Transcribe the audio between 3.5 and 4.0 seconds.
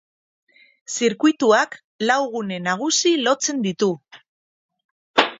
ditu.